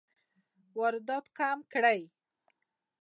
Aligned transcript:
واردات 0.77 1.25
کم 1.37 1.57
کړئ 1.73 2.01